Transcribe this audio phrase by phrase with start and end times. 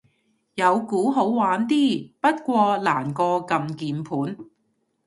[0.55, 4.35] 有鼓好玩啲，不過難過撳鍵盤